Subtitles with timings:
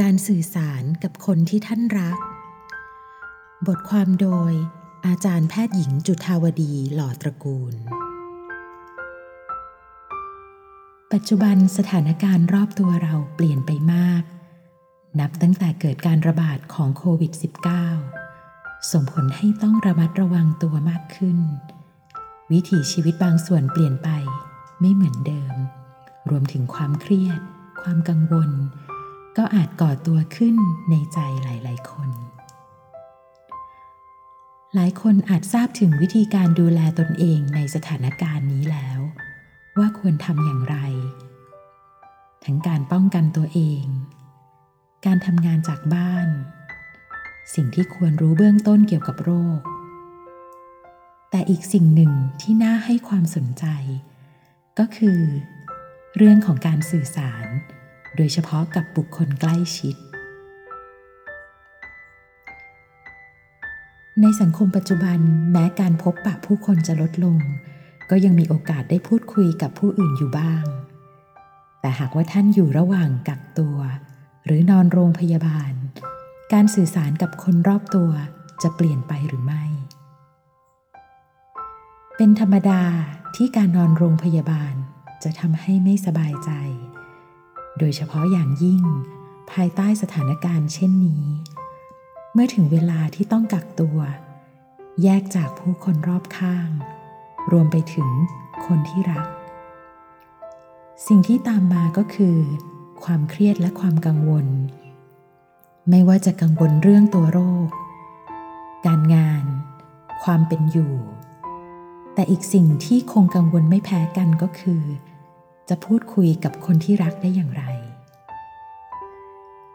[0.00, 2.18] การสื่อสารกับคนที่ท่านรัก
[3.66, 4.52] บทความโดย
[5.06, 7.74] อาจารย์แพทย์หญิงจุธาวดีหล่อตระกูล
[11.12, 14.22] ปัจจุบันสถานการณ์รอบตัวเราเปลี่ยนไปมาก
[15.20, 17.32] นับตั้งแต่เกิดการระบาดของโควิด
[18.12, 21.38] -19 ส่งผลให้ต้องระมัดระวังตัวมากขึ้น
[22.52, 24.10] วิถีชีวิตบางส่วนเปลี่ยนไป
[24.80, 25.54] ไม่เหมือนเดิม
[26.30, 27.40] รวมถึงความเครียด
[27.82, 28.50] ความกังวล
[29.36, 30.56] ก็อาจก่อตัวขึ้น
[30.90, 32.10] ในใจหลาย ๆ คน
[34.74, 38.98] หลายคนอาจทราบถึงวิธีการดูแลตนเองในสถานการณ์นี้แล้ว
[39.78, 40.76] ว่าควรทำอย่างไร
[42.44, 43.84] ทั้งการป้องกันตัวเอง
[45.06, 46.28] การทำงานจากบ้าน
[47.54, 49.60] สิ่งที่ควรรู้เบื้องต้นเกี่ยวกับโรค
[51.30, 53.64] แต่อีกสิ่งหนึ่งที่น่าให้ความสนใจ
[54.78, 55.20] ก็คือ
[56.16, 57.41] เรื่องของการสื่อสาร
[58.16, 59.96] โดยเฉพาะกับบุคคลใกล้ชิด
[64.20, 65.18] ในสังคมปัจจุบัน
[65.52, 67.38] แม้การพบปะผู้คนจะลดลง
[68.10, 70.64] ก็ยังมีโอกาสได้พูดคุยกับผู้อื่นอยู่บ้าง
[71.80, 73.78] แต่หากว่าท่านอยู่ระหว่างกักตัว
[74.44, 75.72] หรือนอนโรงพยาบาล
[76.52, 78.10] การสื่อสารกับคนรอบตัว
[78.62, 79.64] จะเปลี่ยนไปหรือไม่
[82.16, 82.82] เป็นธรรมดา
[83.36, 84.74] ที่การนอนโรงพยาบาล
[85.22, 86.50] จะทำให้ไม่สบายใจ
[87.78, 88.82] โดยเฉพาะอย่างยิ่ง
[89.52, 91.24] ภายใต้สถานการณ์เช่นนี้
[92.32, 93.98] เมื่อถึงเวลาที่ต้องกักตัว
[95.02, 96.68] แยกจากผู้คนรอบข้าง
[97.52, 98.10] รวมไปถึง
[98.66, 99.26] คนที่รัก
[101.06, 102.38] สิ่งที่ตามมาก็คือ
[103.04, 104.46] ความเครียดและความกังวล
[105.90, 107.68] ไม่ว่าจะกังวลเรื่องตัวโรค
[108.86, 109.44] การงาน
[110.24, 110.94] ความเป็นอยู่
[112.14, 114.82] แต่อีกสิ่งที่คงกังวลไม่แพ้กันก็คือ
[115.68, 117.64] จะพูดคุยกับคนที่รักได้อย่างไร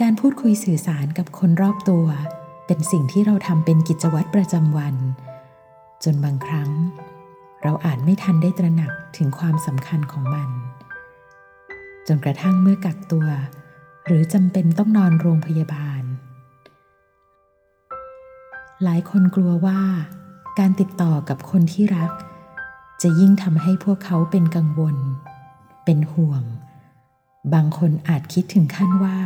[0.00, 2.06] การพูดคุยสื่อสารกับคนรอบตัว
[2.66, 4.96] เป็นสิ่งที่เราทำเป็นกิจวัตรประจำวัน
[6.04, 6.70] จนบางครั้ง
[7.62, 10.48] เราอาจไม่ทันได้ตระหนักถึงความสำคัญของมัน
[12.06, 13.28] จนกระทั่งเมื่อกักตัว
[14.06, 16.02] หรือจำเป็นต้องนอนโรงพยาบาล
[18.84, 19.80] หลายคนกลัวว่า
[20.58, 22.12] การติดต่อกับคนที่รัก
[23.02, 24.96] จะยิ่งทำให้พวกเขาเป็นกังวล
[25.92, 26.44] เป็นห่วง
[27.54, 29.18] บางคนอาจคิดถึงขั้นว่า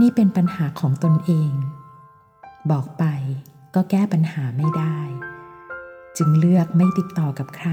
[0.00, 1.52] นี่เป็นปัญหาของตนเอง
[2.70, 3.04] บอกไป
[3.74, 4.98] ก็แก้ปัญหาไม่ได้
[6.16, 7.70] จึงเลือกไม่ติดต่อกับใคร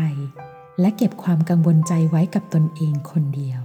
[0.80, 3.62] และเก็บความกังวลใจไว้กับตนเองคนเดียว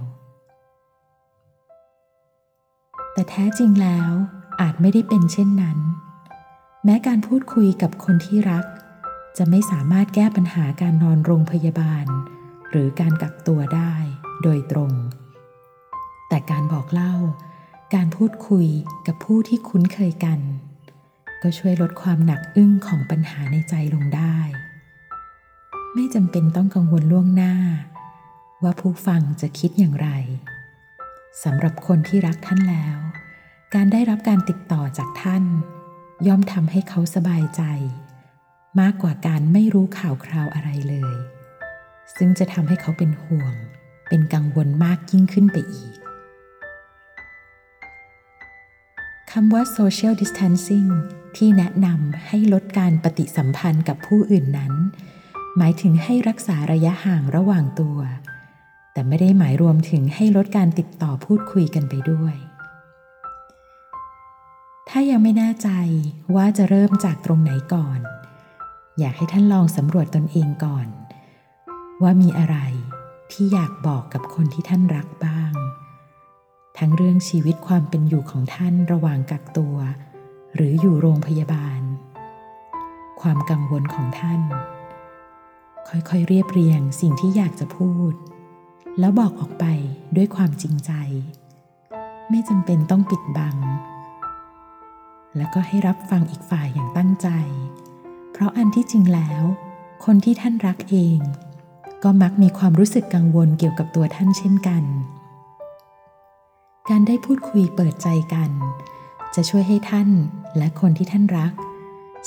[3.13, 4.11] แต่แท้จริงแล้ว
[4.61, 5.79] อาจไม่ได้เป็นเช่นนั้น
[6.83, 8.65] แม้การพูดคุยกับคนที่รัก
[9.37, 12.05] จะไม่สามารถแก้ปัญหาการนอนโรงพยาบาล
[12.69, 13.95] หรือการกักตัวได้
[14.43, 14.91] โดยตรง
[16.27, 17.15] แต่การบอกเล่า
[17.95, 18.67] การพูดคุย
[19.07, 20.39] กับผู้ที่คุ้นเคยกัน
[21.41, 24.37] ก็ช่วยลดความหนักอึ้งของปัญหาในใจลงได้
[25.93, 27.55] ไม่จำเป็นต้องกังวลล่วงหน้า
[28.63, 30.09] ว่าผู้ฟังจะคิดอย่างไร
[31.43, 32.97] สำหรับคนที่รักท่านแล้ว
[33.73, 35.43] การได้รับการติดต่อจากท่าน
[36.27, 37.61] ย่อมทำให้เขาสบายใจ
[38.79, 41.15] มากกว่าการไม่รู้ข่าวคราวอะไรเลย
[42.15, 43.53] ซึ่งจะทำให้เขาเป็นห่วง
[44.07, 45.97] เป็นกังวลมากยิ่งขึ้นไปอีก
[49.31, 50.89] คำว่า social distancing
[51.37, 54.73] ที่แนะนำให้ลดการปฏิสัมพันธ์กับผู้อื่นนั้น
[55.57, 57.97] หมายถึงให้รักษาระยะห่างระหว่างตัว
[58.93, 62.35] แต่ไม่ได้หมายรวมถึงให้ลดการติดต่อพูดคุยกันไปด้วย
[64.89, 65.69] ถ้ายังไม่แน่ใจ
[66.35, 67.99] ว่าจะเริ่มจากตรงไหนก่อน
[68.99, 70.87] อยากให้ท่านลองสำรวจตนเองก่อน
[72.03, 72.57] ว่ามีอะไร
[73.35, 75.53] ที่อยากบอกกับคนที่ท่านรักบ้าง
[76.77, 79.77] ทั้งเรื่องชีวิตความเป็นอยู่ของท่านระหว่างกักตัว
[80.55, 81.81] หรืออยู่โรงพยาบาล
[83.21, 84.41] ความกังวลของท่าน
[85.87, 88.13] ค่อยๆเรียบเรียงสิ่งที่อยากจะพูด
[88.99, 89.65] แล้วบอกออกไป
[90.15, 90.91] ด้วยความจริงใจ
[92.29, 93.57] ไม่จำเป็นต้องปิดบัง
[95.37, 97.27] แล้วก็ให้รับฟังอีกฝ่ายอย่างตั้งใจ
[98.31, 99.43] เพราะอันที่จริงแล้ว
[100.05, 101.19] คนที่ท่านรักเอง
[102.07, 104.83] ก็มักมีความรู้สึกกังวลเกี่ยวกับตัวท่านเช่นกัน
[106.89, 108.51] การได้พูดคุยเปิดใจกัน
[109.35, 110.09] จะช่วยให้ท่าน
[110.57, 111.53] และคนที่ท่านรัก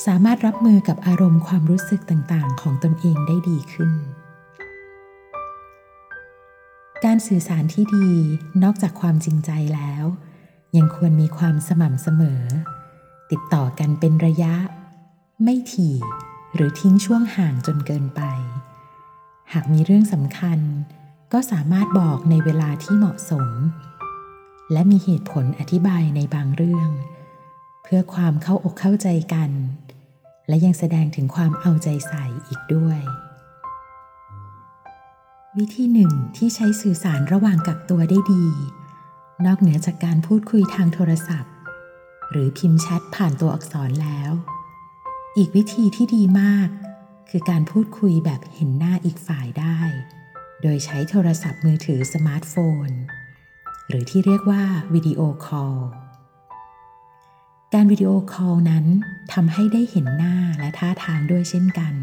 [0.06, 3.92] สามารถรับมือกับอารมณ์ความรู้สึกต่างๆ ของตนเองได้ดีขึ้น
[7.04, 8.10] การสื่อสารที่ดี
[8.62, 10.04] นอกจากความจริงใจแล้ว
[10.76, 12.42] ยังควรมีความสม่ำเสมอ
[13.30, 14.54] ติดต่อกันเป็นระยะ
[15.42, 15.94] ไม่ถี่
[16.54, 18.22] หรือทิ้งช่วงห่างจนเกินไป
[19.52, 20.58] หากมีเรื่องสำคัญ
[21.32, 23.48] ก็สามารถบอกในเวลาที่เหมาะสม
[24.72, 26.90] และมีเหตุผลอธิบายในบางเรื่อง
[27.82, 29.50] เพื่อความเข้าอกเข้าใจกัน
[30.48, 33.00] และยังแสดงถึงความเอาใจใส่อีกด้วย
[35.58, 38.46] วิธีหนึ่งที่ใช้สื่อสารระหว่างกักตัวได้ดี
[39.46, 41.52] นอกเหนือจากการพูดคุยทางโทรศัพท์
[42.30, 44.32] หรือพิมพ์แชทผ่านตัวอักษรแล้ว
[45.36, 46.68] อีกวิธีที่ดีมาก
[47.30, 49.80] คือการพูดคุยแบบเห็นหน้าอีกฝ่ายได้
[50.62, 52.54] โดยใช้โทรศัพท์มือถือสมาร์ทโฟ
[52.86, 52.88] น
[53.88, 54.64] หรือที่เรียกว่า
[54.94, 55.76] วิดีโอคอล
[57.74, 58.84] การวิดีโอคอลนั้น
[59.32, 61.94] ทำให้ได้เห็นหน้าและท่าทางด้วยเช่นกัน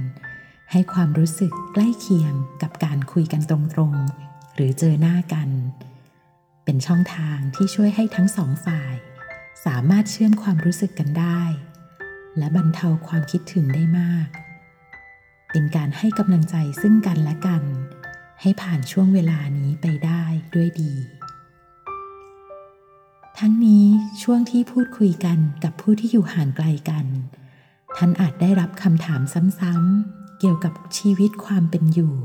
[0.71, 5.49] ให้ความรู้สึกใกล้เคียงกับการคุยกันตรงๆ หรือเจอหน้ากัน
[6.65, 8.93] เป็นช่องทางที่ช่วยให้ทั้งสองฝ่าย
[9.65, 11.41] สามารถเชื่อมความรู้สึกกันได้
[12.37, 14.27] และบรรเทาความคิดถึงได้มาก
[15.57, 17.63] เป็นการให้กำลังใจซึ่งกันและกัน
[18.41, 20.23] ให้ผ่านช่วงเวลานี้ไปได้
[20.55, 20.93] ด้วยดี
[23.39, 23.85] ทั้งนี้
[24.23, 27.05] ช่วงที่พูดคุยกันกับผู้ที่อยู่ห่างไกลกัน
[27.97, 29.21] ท่านอาจได้รับคำถาม
[29.59, 32.15] ซ้ำๆเกี่ยวกับชีวิตความเป็นอยู่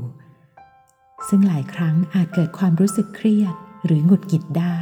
[1.27, 3.55] ซึ่งหลายครั้งอาจเกิดความรู้สึกเครียด
[3.85, 4.79] หรือหงุดหงิดได้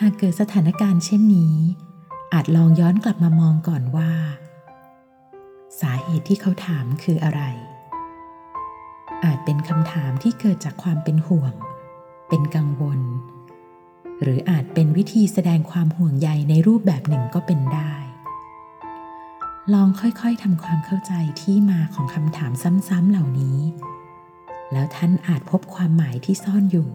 [0.00, 1.56] หากเกิดสถานการณ์เช่นนี้
[2.32, 4.10] อาจลองย้อนกลับมามองก่อนว่า
[5.80, 7.42] สาเหตุที่เขาถามคืออะไร
[9.24, 11.52] อาจเป็นคำถามที่เกิดจากความเป็นห่วง
[12.28, 13.00] เป็นกังวล
[14.22, 17.94] หรืออาจเป็นวิธีแสดงความห่วงใยในรูปแบบหนึ่งก็เป็นได้
[19.72, 22.52] ลองค่อยๆทำความเข้าใจที่มาของคำถาม
[22.88, 23.58] ซ้ำๆเหล่านี้
[24.72, 26.88] แล้วท่านอาจพบความหมายที่ซ่อนอยู่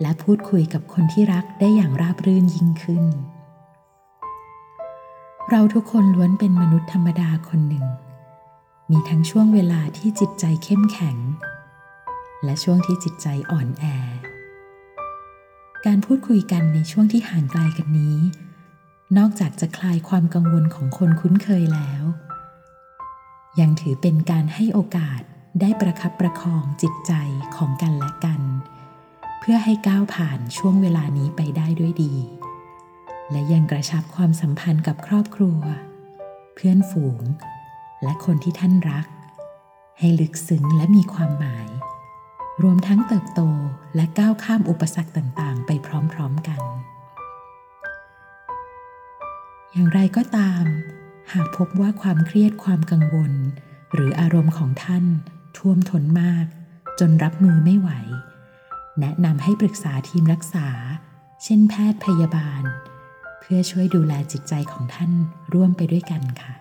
[0.00, 3.04] และพูดคุยกับคนที่รักได้อย่างราบรื่นยิ่งขึ้น
[5.54, 7.86] เราทุกคนล้วนเป็นมนุษย์ธรรมดาคนหนึ่ง
[8.90, 11.16] มีทั้งช่วงเวลาที่จิตใจเข้มแข็ง
[12.44, 13.84] และช่วงที่จิตใจอ่อนแอ
[15.86, 18.18] การพูดคุยกันในช่วงที่ห่างไกลกันนี้
[19.18, 22.04] นอกจากจะคลายความกังวลของคนคุ้นเคยแล้ว
[23.60, 25.20] ยังถือเป็นการให้โอกาส
[25.60, 27.12] ได้ประคับประคองจิตใจ
[27.56, 28.40] ของกันและกัน
[29.40, 32.14] เพื่อให้ก้าวผ่านช่วงเวลานี้ไปได้ด้วยดี
[33.30, 35.60] และยังกระชับความสัมพันธ์กับครอบครัว
[36.54, 37.20] เพื่อนฝูง
[38.02, 39.06] และคนที่ท่านรัก
[39.98, 41.68] ให้ลึกซึ้งและมีความหมาย
[42.62, 43.40] รวมทั้งเติบโต
[43.94, 46.60] และก้าวข้ามอุปสรรคต่างๆ ไปพร้อมๆกัน
[49.72, 50.64] อย่างไรก็ตาม
[51.32, 53.32] หากพบว่าความเครียดความกังวล
[53.94, 55.04] หรืออารมณ์ของท่าน
[55.56, 56.46] ท่วมท้นมาก
[57.00, 57.90] จนรับมือไม่ไหว
[59.00, 60.68] แนะนำให้ปรึกษาทีมรักษา
[61.44, 62.62] เช่นแพทย์พยาบาล
[63.40, 65.12] เพื่อช่วยดูแลจิตใจของท่าน
[65.52, 66.52] ร่วมไปด้วยกันค่ะ